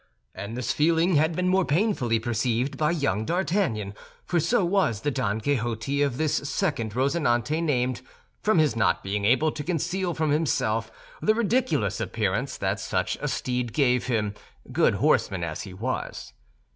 And 0.33 0.57
this 0.57 0.73
feeling 0.73 1.13
had 1.17 1.35
been 1.35 1.47
more 1.47 1.63
painfully 1.63 2.17
perceived 2.19 2.75
by 2.75 2.89
young 2.89 3.23
D'Artagnan—for 3.23 4.39
so 4.39 4.65
was 4.65 5.01
the 5.01 5.11
Don 5.11 5.39
Quixote 5.39 6.01
of 6.01 6.17
this 6.17 6.33
second 6.49 6.95
Rosinante 6.95 7.61
named—from 7.61 8.57
his 8.57 8.75
not 8.75 9.03
being 9.03 9.25
able 9.25 9.51
to 9.51 9.63
conceal 9.63 10.15
from 10.15 10.31
himself 10.31 10.91
the 11.21 11.35
ridiculous 11.35 11.99
appearance 11.99 12.57
that 12.57 12.79
such 12.79 13.15
a 13.21 13.27
steed 13.27 13.73
gave 13.73 14.07
him, 14.07 14.33
good 14.71 14.95
horseman 14.95 15.43
as 15.43 15.61
he 15.61 15.73
was. 15.75 16.33